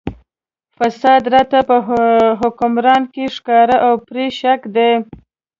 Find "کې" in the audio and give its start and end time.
3.13-3.23